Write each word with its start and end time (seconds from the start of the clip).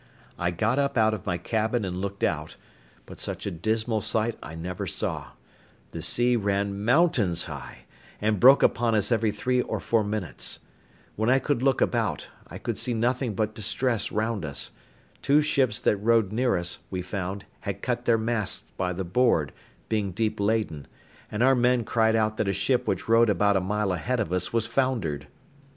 I 0.39 0.49
got 0.49 0.79
up 0.79 0.97
out 0.97 1.13
of 1.13 1.27
my 1.27 1.37
cabin 1.37 1.85
and 1.85 2.01
looked 2.01 2.23
out; 2.23 2.55
but 3.05 3.19
such 3.19 3.45
a 3.45 3.51
dismal 3.51 4.01
sight 4.01 4.35
I 4.41 4.55
never 4.55 4.87
saw: 4.87 5.33
the 5.91 6.01
sea 6.01 6.35
ran 6.35 6.83
mountains 6.83 7.43
high, 7.43 7.85
and 8.19 8.39
broke 8.39 8.63
upon 8.63 8.95
us 8.95 9.11
every 9.11 9.29
three 9.29 9.61
or 9.61 9.79
four 9.79 10.03
minutes; 10.03 10.57
when 11.15 11.29
I 11.29 11.37
could 11.37 11.61
look 11.61 11.81
about, 11.81 12.29
I 12.47 12.57
could 12.57 12.79
see 12.79 12.95
nothing 12.95 13.35
but 13.35 13.53
distress 13.53 14.11
round 14.11 14.43
us; 14.43 14.71
two 15.21 15.39
ships 15.39 15.79
that 15.81 15.97
rode 15.97 16.31
near 16.31 16.57
us, 16.57 16.79
we 16.89 17.03
found, 17.03 17.45
had 17.59 17.83
cut 17.83 18.05
their 18.05 18.17
masts 18.17 18.63
by 18.77 18.93
the 18.93 19.03
board, 19.05 19.53
being 19.87 20.13
deep 20.13 20.39
laden; 20.39 20.87
and 21.31 21.43
our 21.43 21.53
men 21.53 21.83
cried 21.83 22.15
out 22.15 22.37
that 22.37 22.49
a 22.49 22.53
ship 22.53 22.87
which 22.87 23.07
rode 23.07 23.29
about 23.29 23.55
a 23.55 23.61
mile 23.61 23.93
ahead 23.93 24.19
of 24.19 24.33
us 24.33 24.51
was 24.51 24.65
foundered. 24.65 25.27